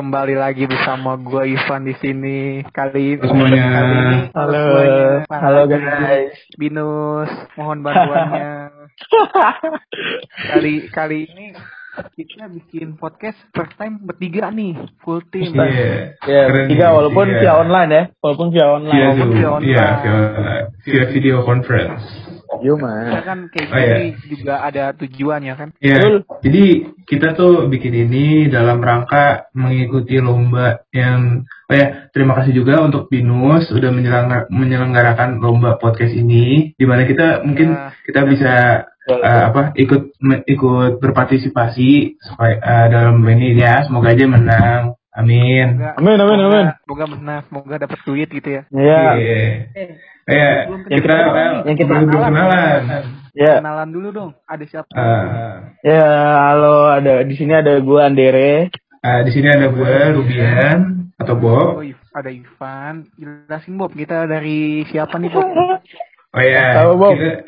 [0.00, 2.64] Kembali lagi bersama gua Ivan di sini.
[2.72, 3.64] Kali Halo semuanya.
[3.68, 5.04] kali ini Halo, semuanya.
[5.28, 6.36] halo Para guys.
[6.56, 7.28] Binus,
[7.60, 8.48] mohon bantuannya.
[10.56, 11.52] kali kali ini
[12.08, 15.52] kita bikin podcast first time bertiga nih, full team.
[15.52, 16.16] Iya.
[16.22, 17.38] Ya, Keren tiga nih, walaupun tiga.
[17.38, 18.94] via online ya, walaupun via online.
[18.94, 19.36] Via Walaupun Zoom.
[19.36, 19.70] via online.
[19.70, 20.16] Iya, via,
[20.80, 22.04] via video conference.
[22.60, 23.22] Yo Kita man.
[23.22, 23.94] kan kayak Oh, iya.
[23.94, 25.68] gini juga ada tujuannya kan.
[25.78, 25.96] Iya.
[25.96, 26.16] Betul.
[26.42, 26.64] Jadi
[27.06, 33.06] kita tuh bikin ini dalam rangka mengikuti lomba yang oh ya, terima kasih juga untuk
[33.06, 37.94] Binus udah menyelenggar- menyelenggarakan lomba podcast ini di mana kita mungkin Ya.
[38.02, 38.52] kita bisa
[39.12, 44.82] eh, apa ikut me- ikut berpartisipasi supaya eh, dalam ini ya semoga aja menang.
[45.10, 45.74] Amin.
[45.74, 46.66] Semoga- Amin, amin, semoga- amin.
[46.80, 48.62] Semoga menang, semoga dapat duit gitu ya.
[48.70, 49.38] Ya, Iya.
[49.74, 49.88] Eh,
[50.22, 52.30] Kayak Belum kita kita- yang kita belum kenalan.
[52.30, 53.04] kenalan.
[53.32, 54.30] ya, kenalan dulu dong.
[54.44, 54.90] Ada siapa?
[54.94, 56.06] Eh, ya.
[56.46, 58.70] Halo, ada di sini ada gue Andere.
[59.00, 60.78] eh, di sini ada gue Rubian
[61.16, 61.74] atau Bob.
[61.74, 63.10] Oh, ada Ivan.
[63.16, 65.50] Jelasin Bob, kita dari siapa nih Bob?
[66.30, 67.18] Oh ya, Tahu, Bob.
[67.18, 67.42] kita,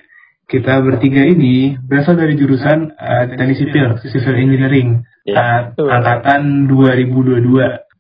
[0.53, 5.89] kita bertiga ini berasal dari jurusan eh, teknik sipil, civil engineering, Ya, eh, betul.
[5.89, 7.41] angkatan 2022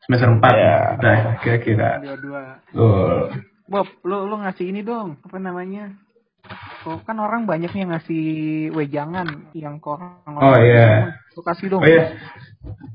[0.05, 0.77] semester 4 Ya.
[1.01, 1.91] Nah, kira-kira.
[2.69, 3.33] Tuh.
[3.65, 5.97] Bob, lu lu ngasih ini dong, apa namanya?
[6.85, 8.25] Oh, kan orang banyak yang ngasih
[8.75, 11.15] wejangan yang ke orang Oh, iya.
[11.33, 11.81] Lu kasih dong.
[11.81, 12.13] Oh ya,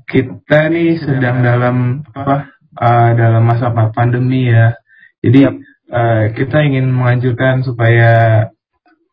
[0.06, 2.52] kita nih sedang dalam apa?
[2.78, 4.76] eh, dalam masa pa- pandemi ya.
[5.18, 5.50] Jadi
[5.88, 8.46] eh, kita ingin menganjurkan supaya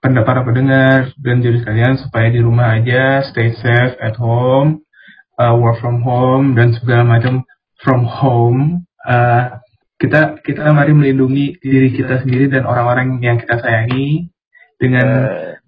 [0.05, 4.85] pen- para pendengar dan jadi sekalian supaya di rumah aja, stay safe at home,
[5.41, 7.41] uh, work from home dan segala macam
[7.81, 8.85] from home.
[9.01, 9.57] Uh,
[9.97, 14.29] kita kita mari melindungi diri kita sendiri dan orang-orang yang kita sayangi
[14.77, 15.07] dengan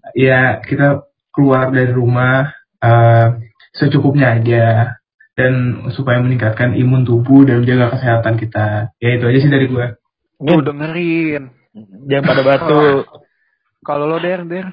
[0.07, 2.49] Eh, ya kita keluar dari rumah
[2.81, 3.27] uh,
[3.75, 4.97] secukupnya aja
[5.37, 8.89] dan supaya meningkatkan imun tubuh dan menjaga kesehatan kita.
[8.97, 9.85] Ya itu aja sih dari gue.
[10.41, 11.53] Tuh dengerin.
[12.09, 12.85] jangan pada batu.
[13.87, 14.67] Kalau lo der der,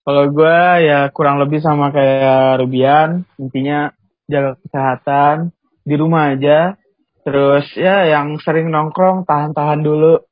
[0.00, 3.92] Kalau gue ya kurang lebih sama kayak Rubian, intinya
[4.32, 5.52] jaga kesehatan
[5.84, 6.80] di rumah aja.
[7.20, 10.24] Terus ya yang sering nongkrong tahan-tahan dulu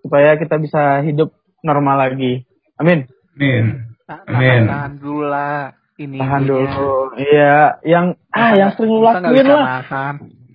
[0.00, 2.48] supaya kita bisa hidup normal lagi.
[2.80, 3.04] Amin.
[3.36, 3.92] Amin.
[4.08, 4.62] tahan, Amin.
[4.64, 5.76] tahan dulu lah.
[6.00, 7.12] Ini Tahan dulu.
[7.20, 9.84] Iya, yang ah yang sering lu lakuin lah.
[9.84, 10.14] makan.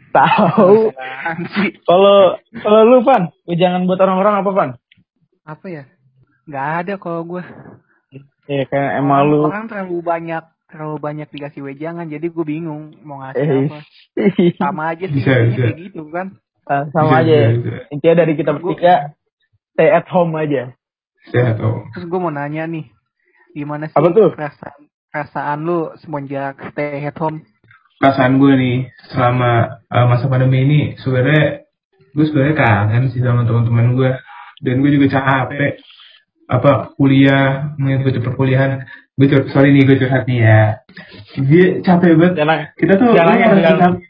[0.10, 0.90] Tahu.
[1.86, 2.18] Kalau
[2.66, 4.70] kalau lu Van, jangan buat orang-orang apa Van?
[5.46, 5.86] Apa ya?
[6.46, 7.44] Nggak ada kalau gue.
[8.46, 9.50] Iya kayak emang lu.
[9.50, 13.80] Orang terlalu banyak terlalu banyak dikasih wejangan jadi gue bingung mau ngasih Eh, apa
[14.66, 15.62] sama aja sih Bisa, bisa.
[15.62, 16.28] kayak gitu kan
[16.66, 17.38] ah, sama Bisa, aja.
[17.38, 17.78] bisa, bisa.
[17.94, 18.94] Intinya dari kita bertiga
[19.72, 20.74] stay at home aja.
[21.30, 21.86] Sehat oh.
[21.94, 22.86] terus gue mau nanya nih
[23.54, 24.30] gimana sih Apa tuh?
[24.34, 24.80] perasaan
[25.10, 27.42] perasaan lu semenjak stay at home
[27.98, 28.78] perasaan gue nih
[29.10, 31.66] selama uh, masa pandemi ini sebenarnya
[32.14, 34.12] gue sebenarnya kangen sih sama teman-teman gue
[34.62, 35.82] dan gue juga capek
[36.46, 38.86] apa kuliah mengikuti perkuliahan.
[39.16, 40.62] Gue cur- sorry nih gue curhat nih ya.
[41.40, 42.34] Dia capek banget.
[42.38, 43.80] Jangan kita tuh merasa jangan.
[43.80, 44.02] cap-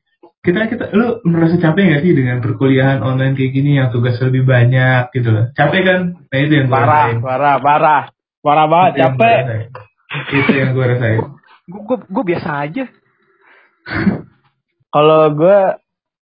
[0.46, 4.46] kita kita lu merasa capek gak sih dengan perkuliahan online kayak gini yang tugas lebih
[4.46, 5.30] banyak gitu?
[5.30, 6.00] Loh capek kan?
[6.26, 7.18] Nah itu yang gue parah, rasain.
[7.20, 8.04] parah, parah.
[8.40, 9.38] Parah banget, Itu capek.
[10.32, 11.20] itu yang gue rasain.
[11.66, 12.84] Gue gue gue biasa aja.
[14.94, 15.58] Kalau gue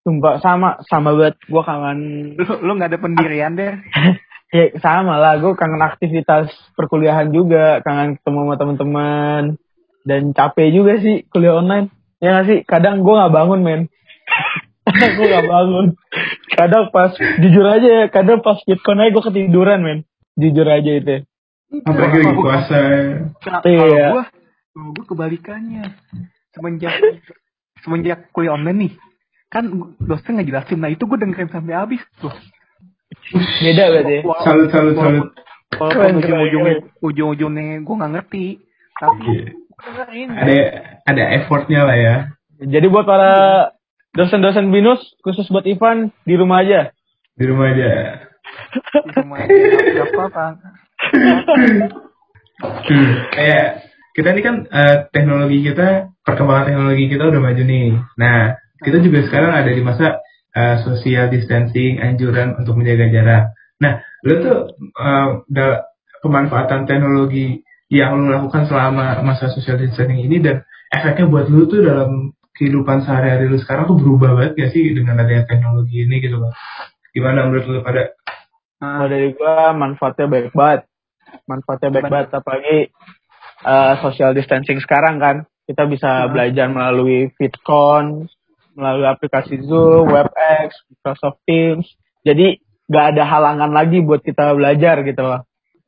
[0.03, 1.37] sumpah sama sama banget.
[1.47, 1.99] Gue kangen
[2.35, 3.75] lu lu nggak ada pendirian deh
[4.53, 5.41] ya sama lah.
[5.41, 7.81] Gue kangen aktivitas perkuliahan juga.
[7.81, 9.43] Kangen ketemu sama teman-teman.
[10.05, 11.89] Dan capek juga sih kuliah online.
[12.23, 12.59] Ya gak sih?
[12.63, 13.83] Kadang gue nggak bangun men.
[14.87, 15.87] Kadang gue nggak bangun.
[16.53, 19.99] Kadang pas jujur aja ya kadang pas VidCon aja gue ketiduran men.
[20.37, 21.27] Jujur aja itu
[21.81, 22.77] apalagi lagi puasa.
[23.65, 23.65] Iya.
[23.65, 24.25] kalau gue
[24.77, 25.85] kalau gue kebalikannya.
[26.53, 26.93] Semenjak
[27.81, 28.93] semenjak kuliah online nih
[29.53, 29.69] kan
[30.01, 32.33] dosen ngejelasin nah itu gue dengerin sampai habis tuh
[33.63, 34.23] beda berarti ya.
[34.45, 35.27] salut salut salut
[35.77, 38.47] walaupun ujung-ujungnya ujung-ujungnya gue nggak ngerti
[39.01, 40.57] tapi ada
[41.07, 42.17] ada effortnya lah ya.
[42.63, 43.33] Jadi buat para
[44.15, 46.95] dosen-dosen binus khusus buat Ivan di rumah aja?
[47.35, 47.91] Di rumah aja.
[49.19, 50.45] Nggak apa-apa.
[52.63, 53.67] Hmm, kayak
[54.15, 57.89] kita ini kan eh, teknologi kita perkembangan teknologi kita udah maju nih.
[58.15, 60.23] Nah kita juga sekarang ada di masa
[60.53, 63.45] eh, social distancing anjuran untuk menjaga jarak
[63.81, 65.83] nah lu tuh eh, da-
[66.23, 71.83] pemanfaatan teknologi yang lu lakukan selama masa social distancing ini dan efeknya buat lu tuh
[71.83, 76.41] dalam kehidupan sehari-hari lu sekarang tuh berubah banget gak sih dengan adanya teknologi ini gitu
[76.41, 76.55] bang
[77.13, 78.17] gimana menurut lu pada
[78.83, 80.91] Kalau dari gua manfaatnya baik banget.
[81.47, 82.79] Manfaatnya baik banget apalagi
[83.63, 85.37] uh, social distancing sekarang kan.
[85.63, 88.27] Kita bisa belajar melalui VidCon,
[88.73, 91.87] melalui aplikasi Zoom, WebEx, Microsoft Teams.
[92.23, 92.59] Jadi
[92.89, 95.43] nggak ada halangan lagi buat kita belajar gitu loh.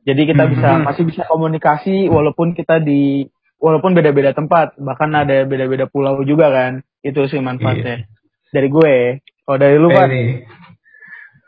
[0.04, 0.84] Jadi kita bisa Hmm.
[0.84, 3.24] masih bisa komunikasi walaupun kita di
[3.56, 6.72] walaupun beda-beda tempat, bahkan ada beda-beda pulau juga kan.
[7.00, 8.04] Itu sih manfaatnya.
[8.52, 8.96] Dari gue.
[9.44, 10.08] Kalau dari lu, Pak?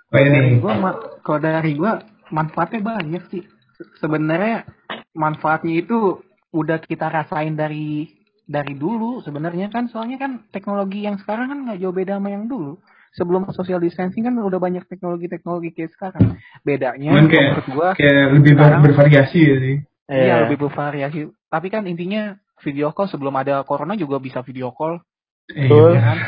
[0.06, 2.00] Oh dari ma- kalau dari gua
[2.30, 3.42] manfaatnya banyak sih.
[3.76, 4.64] Se- Sebenarnya
[5.12, 6.22] manfaatnya itu
[6.52, 8.15] udah kita rasain dari
[8.46, 12.46] dari dulu sebenarnya kan soalnya kan teknologi yang sekarang kan nggak jauh beda sama yang
[12.46, 12.78] dulu.
[13.12, 16.37] Sebelum social distancing kan udah banyak teknologi-teknologi kayak sekarang.
[16.62, 19.76] Bedanya Cuman kayak menurut gua kayak lebih sekarang- bervariasi ya sih.
[20.06, 21.20] iya Eh, lebih bervariasi.
[21.48, 25.00] Tapi kan intinya video call sebelum ada corona juga bisa video call.
[25.49, 25.96] Eh, Betul.
[25.96, 26.02] iya.
[26.04, 26.19] Kan?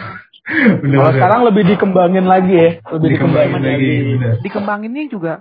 [0.81, 1.17] Bener, Kalau bener.
[1.21, 4.09] sekarang lebih dikembangin lagi ya, lebih Dikembangin dikembangin, lagi, lagi.
[4.09, 4.35] bener.
[4.41, 5.33] Dikembanginnya juga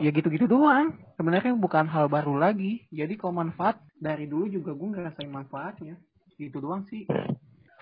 [0.00, 0.96] ya gitu-gitu doang.
[1.14, 2.88] Sebenarnya bukan hal baru lagi.
[2.88, 6.00] Jadi kalau manfaat dari dulu juga gue ngerasain manfaatnya.
[6.36, 7.06] Itu doang sih.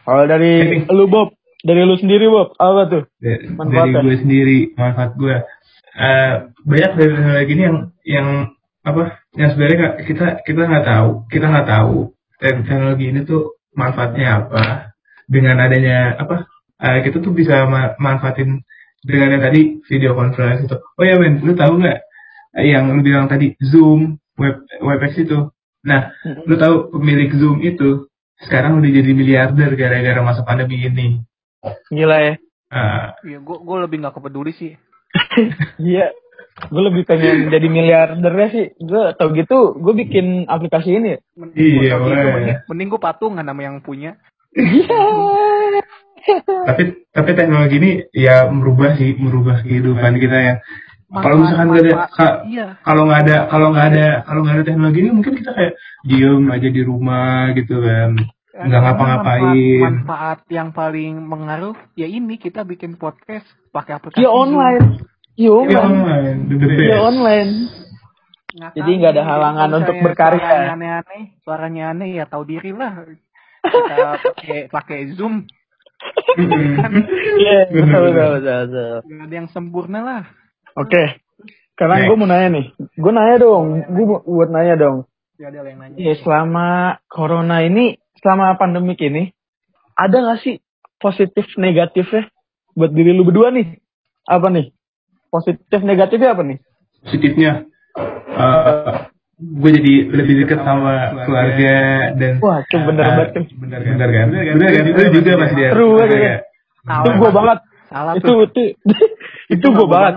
[0.02, 0.52] Kalau dari
[0.90, 3.02] lu Bob, dari lu sendiri Bob, apa tuh?
[3.22, 3.40] Da-
[3.70, 5.37] dari gue sendiri manfaat gue
[5.93, 6.34] Eh,
[6.64, 7.78] banyak dari teknologi ini yang
[8.08, 8.28] yang
[8.81, 9.02] apa
[9.37, 11.96] yang sebenarnya kita kita nggak tahu kita nggak tahu
[12.40, 14.88] te- teknologi ini tuh manfaatnya apa
[15.28, 16.48] dengan adanya apa
[16.81, 18.64] eh, kita tuh bisa ma- manfaatin
[19.05, 21.98] dengan yang tadi video conference itu oh ya men lu tahu nggak
[22.56, 25.52] eh, yang lu bilang tadi zoom web webex itu
[25.84, 26.08] nah
[26.48, 28.08] lu tahu pemilik zoom itu
[28.42, 31.22] sekarang udah jadi miliarder gara-gara masa pandemi ini
[31.90, 32.34] Gila ya.
[32.34, 32.38] Ya
[32.72, 34.72] Ah, gue gue lebih nggak kepeduli sih.
[35.78, 36.10] Iya.
[36.72, 38.66] Gue lebih pengen jadi miliardernya sih.
[38.80, 41.16] Gue tau gitu, gue bikin aplikasi ini.
[41.16, 41.18] ya.
[41.36, 44.16] Men- Iya, gitu, mending, mending gue patungan sama yang punya.
[44.52, 45.00] Iya.
[46.46, 50.54] tapi tapi teknologi ini ya merubah sih merubah kehidupan kita ya
[51.14, 52.66] kalau misalkan nggak ada ka- iya.
[52.80, 55.72] kalau nggak ada kalau nggak ada kalau nggak ada teknologi ini mungkin kita kayak
[56.02, 58.10] diem aja di rumah gitu kan
[58.54, 64.32] nggak ngapa-ngapain Manfaat, manfaat yang paling mengaruh ya ini kita bikin podcast pakai aplikasi Zoom.
[64.32, 64.84] online.
[65.34, 66.04] Iya Iya online.
[66.04, 66.76] online the best.
[66.78, 67.52] Iya online.
[68.52, 70.40] Nggak Jadi nggak ada halangan untuk berkarya.
[70.42, 72.92] Suaranya aneh-aneh, suaranya aneh ya tahu diri lah.
[73.64, 73.96] Kita
[74.36, 75.48] pakai pakai Zoom,
[76.36, 76.92] Mm-mm.
[77.38, 78.94] Iya, Bener, betul, betul, betul, betul.
[79.06, 80.22] nggak ada yang sempurna lah.
[80.76, 81.22] Oke.
[81.74, 82.08] Sekarang Next.
[82.08, 82.66] gue mau nanya nih.
[82.94, 83.64] Gue nanya dong.
[83.90, 84.96] Gue buat nanya dong.
[85.40, 85.96] Nggak ada yang nanya.
[85.98, 86.69] Iya, selama
[87.08, 89.32] corona ini, selama pandemik ini,
[89.98, 90.60] ada gak sih
[91.00, 92.30] positif negatifnya
[92.76, 93.76] buat diri lu berdua nih?
[94.28, 94.70] Apa nih?
[95.32, 96.58] Positif negatifnya apa nih?
[97.02, 97.66] positifnya
[98.38, 98.92] eh,
[99.42, 101.74] gue jadi lebih dekat sama keluarga
[102.14, 103.28] dan Wah, itu bener eh, banget
[103.58, 106.36] bener kan bener kan bener kan lu juga pasti dia ya.
[106.82, 107.34] Salah, Itu gue Mas.
[107.38, 107.58] banget.
[107.92, 108.62] Salah Itu, itu,
[109.54, 110.14] itu gue banget.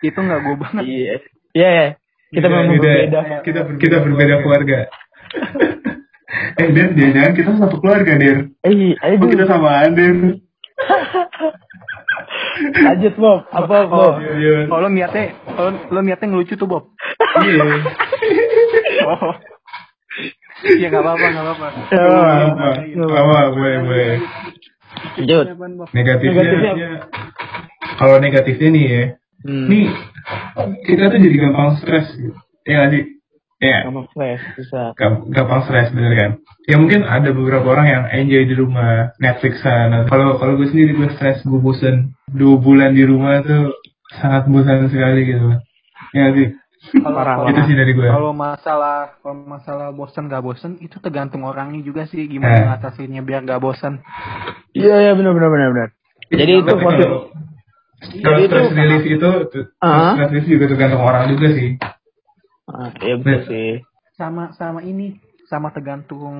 [0.00, 0.84] Itu nggak gue banget.
[0.84, 1.14] Iya.
[1.52, 1.88] Iya, iya.
[2.30, 2.86] Kita Beda- memang beda.
[2.86, 3.20] berbeda.
[3.42, 4.78] kita kita berbeda keluarga
[6.52, 10.14] eh Der jangan kita satu keluarga Der Eh, oh kita samaan Der
[12.60, 13.40] Lanjut, Bob.
[13.48, 14.14] Apa, Oh, Bob?
[14.20, 14.68] Iya.
[14.68, 16.84] kalau niatnya, kalau lo niatnya ngelucu tuh Bob.
[17.40, 17.64] iya
[19.02, 19.32] Oh.
[20.70, 21.68] Ya nggak apa-apa, nggak apa-apa.
[21.88, 22.04] Ya,
[23.00, 24.10] apa apa boleh boleh
[25.16, 25.46] Lanjut.
[25.72, 25.88] Bob?
[25.90, 26.90] negatifnya Negatifnya.
[27.96, 29.04] kalau negatifnya nih ya
[29.40, 29.66] Hmm.
[29.68, 29.88] nih
[30.84, 32.36] kita tuh jadi gampang stres gitu.
[32.64, 33.04] ya nggak sih
[33.60, 34.82] ya Gampang stres, bisa.
[34.96, 36.30] Gamp- gampang stres bener kan
[36.64, 41.08] ya mungkin ada beberapa orang yang enjoy di rumah Netflixan kalau kalau gue sendiri gue
[41.16, 43.72] stres gue bosen dua bulan di rumah tuh
[44.12, 45.56] sangat bosan sekali gitu
[46.12, 46.48] ya sih
[46.80, 51.84] Parah, itu sih dari gue Kalau masalah kalau masalah bosan nggak bosan itu tergantung orangnya
[51.84, 52.28] juga sih Eh.
[52.28, 54.00] gimana ngatasinnya biar nggak bosan.
[54.72, 55.88] Iya, iya, benar, benar, benar, benar.
[56.32, 56.72] Jadi itu.
[58.00, 60.16] Kalau kalau itu stress relief itu tuh- Ah.
[60.16, 61.70] stress relief juga tergantung orang juga sih
[62.64, 63.70] Ah, iya betul sih.
[64.14, 65.18] Sama sama ini
[65.50, 66.30] sama tergantung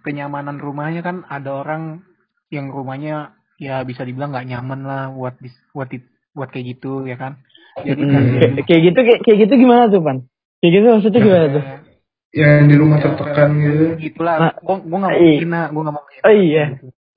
[0.00, 2.06] kenyamanan rumahnya kan ada orang
[2.46, 5.34] yang rumahnya ya bisa dibilang nggak nyaman lah buat
[5.74, 5.90] buat
[6.30, 7.42] buat kayak gitu ya kan.
[7.82, 8.34] Jadi kan Hmm.
[8.38, 10.16] Kayak, kayak gitu, kayak, kayak gitu gimana tuh, Pan?
[10.62, 11.64] Kayak gitu maksudnya gimana tuh?
[12.30, 14.36] yang di rumah tertekan gitu gitulah.
[14.38, 15.38] Nah, Gua gua nggak mau iya.
[15.42, 16.04] hina, gua nggak mau.
[16.06, 16.64] Oh iya.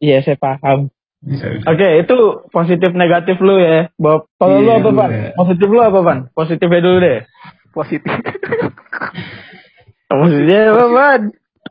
[0.02, 0.90] Iya, saya paham.
[1.24, 2.16] Bisa bisa Oke, itu
[2.50, 4.28] positif negatif lu ya, Bob.
[4.36, 5.10] Kalau lu Iya, apa, Pan?
[5.10, 5.32] gue.
[5.34, 6.18] Positif lu apa, Pan?
[6.32, 7.20] Positifnya dulu deh.
[7.72, 8.12] Positif.
[10.10, 11.22] Positifnya apa, Pan?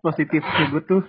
[0.02, 1.02] positif sih gue tuh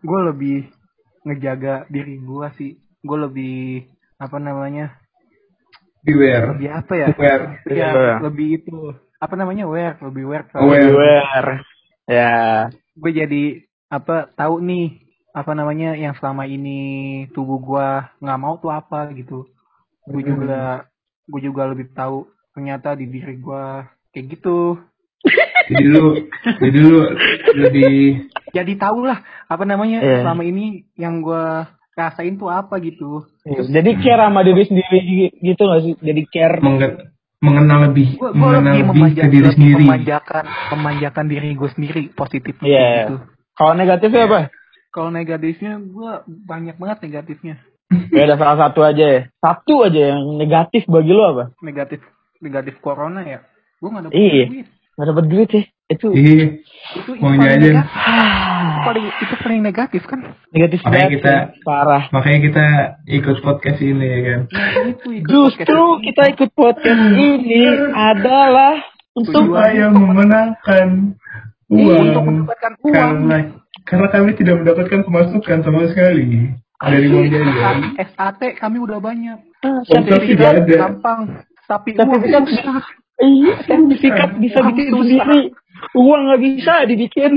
[0.00, 0.72] gue lebih
[1.20, 3.84] ngejaga diri gue sih gue lebih
[4.16, 4.96] apa namanya
[6.00, 8.14] beware lebih apa ya aware ya Iya.
[8.24, 10.88] lebih itu apa namanya aware lebih aware Aware.
[10.88, 11.52] Aware.
[12.08, 12.32] Ya.
[12.96, 13.42] gue jadi
[13.92, 16.78] apa tahu nih apa namanya yang selama ini
[17.30, 19.44] tubuh gue nggak mau tuh apa gitu
[20.04, 20.30] gue Hmm.
[20.30, 20.60] juga
[21.24, 23.64] gue juga lebih tahu ternyata di diri gue
[24.10, 24.80] kayak gitu
[25.68, 26.04] jadi lu
[26.58, 26.98] jadi lu
[27.54, 30.24] lebih jadi tahu lah apa namanya Iya.
[30.24, 31.44] selama ini yang gue
[31.92, 33.26] rasain tuh apa gitu.
[33.42, 34.98] Iya, Jadi care sama diri sendiri
[35.34, 35.94] gitu gak sih?
[35.98, 36.62] Jadi care.
[36.62, 41.70] Mengen- mengenal lebih Gue mengenal lebih lebih ke memanjakan, diri sendiri memanjakan, memanjakan diri gue
[41.70, 42.86] sendiri positifnya Iya.
[43.02, 43.14] gitu.
[43.52, 44.40] Kalau negatifnya apa?
[44.88, 47.56] Kalau negatifnya gue banyak banget negatifnya.
[48.08, 49.20] Ya ada salah satu aja ya.
[49.38, 51.44] Satu aja yang negatif bagi lo apa?
[51.60, 52.00] Negatif
[52.38, 53.40] negatif corona ya.
[53.78, 54.44] Gue gak dapet Iya.
[54.46, 54.66] duit.
[54.94, 55.62] Gak dapet duit ya.
[55.88, 56.44] Itu Iya.
[56.94, 57.60] Itu, itu paling jajan.
[57.74, 57.84] negatif.
[58.58, 60.20] Itu paling, itu paling negatif kan.
[60.48, 61.44] negatif Makanya banget kita- ya.
[61.62, 62.02] parah.
[62.08, 62.64] makanya kita
[63.06, 68.74] ikut podcast ini ya kan Nah, itu ikut Justru podcast kita ikut podcast ini adalah
[69.14, 70.88] untuk Tujuan- supaya memenangkan
[71.68, 71.84] ini.
[71.84, 72.92] uang untuk mendapatkan uang.
[72.92, 73.36] karena
[73.88, 79.38] karena kami tidak mendapatkan pemasukan sama sekali dari uang jajan SAT kami udah banyak.
[79.58, 80.54] Ah, Sertifikat sertifikat.
[80.62, 80.76] ada.
[80.86, 81.20] gampang.
[81.64, 82.80] Tapi uang susah.
[83.18, 85.40] Iya, sertifikat bisa Uang bikin sendiri.
[85.94, 87.32] Uang nggak bisa dibikin.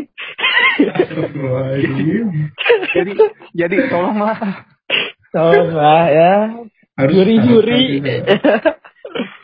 [2.92, 3.12] Jadi
[3.54, 4.38] jadi tolonglah.
[5.32, 6.34] Tolong lah ya.
[6.94, 8.04] Harus- Juri-juri.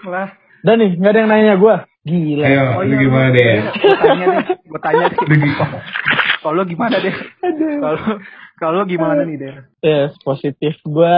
[0.06, 0.30] lah.
[0.62, 1.76] Dan nih, nggak ada yang nanya gue.
[2.04, 2.44] Gila.
[2.48, 3.68] ayo lu gimana deh
[4.00, 5.18] tanya deh, gue tanya deh.
[5.26, 5.58] Lu gi-
[6.38, 7.16] Kalau gimana deh?
[7.82, 8.02] Kalau
[8.58, 9.54] kalau gimana nih deh?
[9.82, 10.78] Yes, positif.
[10.86, 11.18] Gue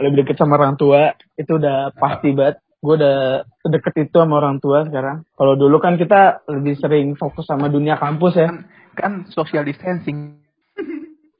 [0.00, 1.12] lebih deket sama orang tua.
[1.36, 2.58] Itu udah pasti banget.
[2.80, 5.24] Gue udah deket itu sama orang tua sekarang.
[5.36, 8.48] Kalau dulu kan kita lebih sering fokus sama dunia kampus ya.
[8.48, 8.58] Kan,
[8.96, 10.40] kan social distancing.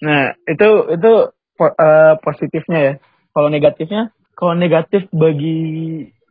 [0.01, 1.13] Nah, itu itu
[1.57, 2.95] po- eh, positifnya ya.
[3.33, 4.03] Kalau negatifnya,
[4.37, 5.59] kalau negatif bagi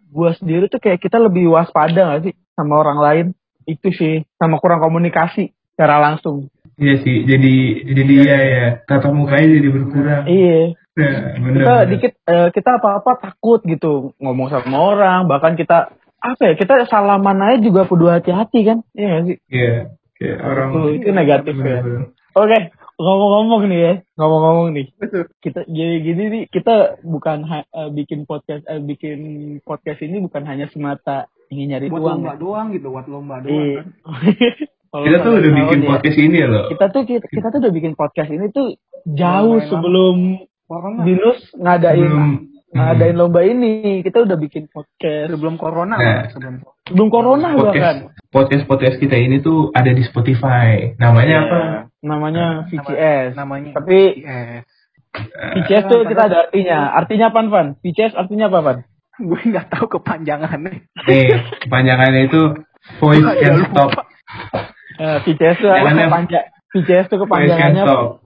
[0.09, 3.25] gua sendiri tuh kayak kita lebih waspada gak sih sama orang lain.
[3.65, 6.48] Itu sih sama kurang komunikasi secara langsung.
[6.74, 7.53] iya sih jadi
[7.86, 10.74] jadi iya ya tatap mukanya jadi berkurang Iya.
[10.93, 11.89] nah, bener, Kita bener.
[11.89, 17.38] dikit eh, kita apa-apa takut gitu ngomong sama orang, bahkan kita apa ya kita salaman
[17.41, 19.74] aja juga kudu hati-hati kan iya gak sih iya
[20.15, 22.01] kayak orang Tuh, itu negatif ya Bener-bener.
[22.34, 22.58] oke
[22.96, 25.24] ngomong-ngomong nih ya ngomong-ngomong nih Betul.
[25.39, 29.20] kita jadi gini nih kita bukan ha- eh, bikin podcast eh, bikin
[29.62, 32.38] podcast ini bukan hanya semata ingin nyari Buat uang lomba ya.
[32.38, 33.77] doang gitu, buat lomba doang Iya.
[33.77, 33.86] kan.
[35.03, 37.74] Kita tuh udah bikin ya, podcast ini ya loh kita tuh kita, kita tuh udah
[37.74, 40.17] bikin podcast ini tuh jauh sebelum
[40.63, 41.01] Corona.
[41.01, 42.29] Binus ngadain Belum.
[42.72, 46.29] ngadain lomba ini kita udah bikin podcast Sebelum corona Nah.
[46.29, 47.98] sebelum sebelum corona bahkan podcast
[48.29, 51.41] podcast podcast kita ini tuh ada di Spotify namanya Iya.
[51.43, 51.60] apa
[52.00, 54.62] namanya VCS namanya tapi yes.
[55.57, 58.77] VCS tuh kita ada artinya artinya apa Van VCS artinya apa Van
[59.23, 60.83] Gue nggak tahu kepanjangannya.
[61.07, 61.25] nih
[61.63, 62.41] kepanjangannya itu
[62.99, 63.91] voice can stop
[64.93, 66.05] Eh, VCS tuh Jangan, Em.
[66.05, 67.83] kepanjang VCS tuh kepanjangannya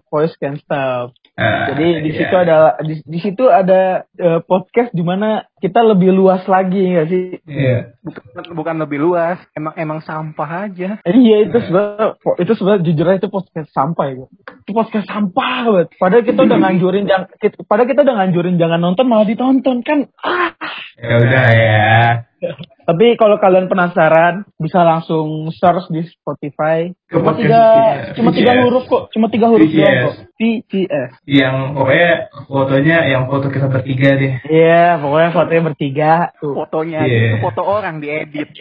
[0.07, 1.11] Voice can stop.
[1.35, 2.17] Ah, Jadi di iya.
[2.17, 7.07] situ ada di, di situ ada eh, podcast di mana kita lebih luas lagi nggak
[7.07, 7.23] sih?
[7.43, 10.97] iya Bukan, bukan lebih luas, emang emang sampah aja.
[11.03, 14.25] Eh, Iya itu sebenarnya itu sebenarnya jujur aja itu podcast sampah ya.
[14.63, 15.87] Itu podcast sampah banget.
[15.99, 17.27] Padahal kita udah nganjurin jangan
[17.67, 20.07] padahal kita udah nganjurin jangan nonton malah ditonton kan.
[20.23, 20.55] Ah.
[20.97, 21.87] Ya udah ya
[22.87, 26.87] Tapi kalau kalian penasaran bisa langsung search di Spotify.
[27.11, 27.59] Cuma tiga
[28.15, 29.09] cuma tiga huruf kok.
[29.11, 30.15] Cuma tiga huruf doang kok.
[30.37, 31.11] VCS.
[31.27, 36.53] yang pokoknya fotonya yang foto kita bertiga deh Iya, pokoknya fotonya bertiga tuh.
[36.55, 37.17] Fotonya Iya.
[37.19, 38.49] itu foto orang diedit.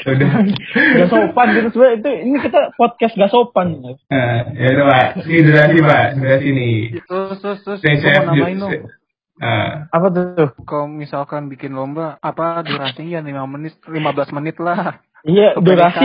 [0.00, 0.28] udah
[0.70, 3.80] Gak sopan gitu sebenarnya itu ini kita podcast gak sopan.
[3.80, 6.74] nah, ya udah pak ini durasi pak durasi nih
[7.08, 7.80] Terus terus terus
[8.28, 8.99] mau namain
[9.40, 10.48] Ah, Apa tuh?
[10.62, 13.96] Kalau misalkan bikin lomba, apa durasinya 5 menit, 15
[14.32, 15.00] menit lah.
[15.20, 16.04] Iya, durasi.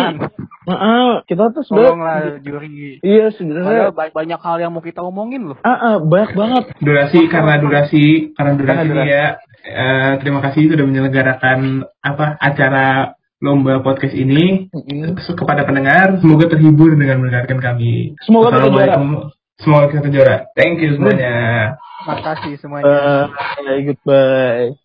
[0.65, 3.00] Heeh, kita tuh Tolonglah sebenarnya juri.
[3.00, 5.60] Iya, sebenarnya banyak hal yang mau kita omongin loh.
[5.62, 6.63] ah ah, banyak banget.
[6.80, 9.08] durasi karena durasi karena durasi Karena durasi.
[9.10, 9.25] ya
[9.63, 11.60] eh, terima kasih sudah menyelenggarakan
[12.01, 12.88] apa acara
[13.39, 15.15] lomba podcast ini Mm-mm.
[15.15, 19.32] kepada pendengar semoga terhibur dengan mendengarkan kami Semoga Assalamualaikum.
[19.60, 23.34] Semoga kita juara thank you semuanya Makasih semuanya.
[23.34, 24.78] Bye, goodbye.